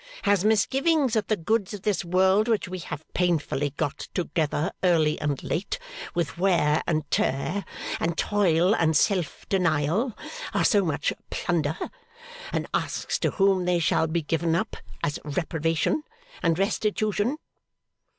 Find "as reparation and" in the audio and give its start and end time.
15.03-16.57